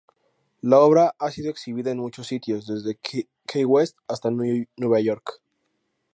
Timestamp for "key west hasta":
3.03-4.31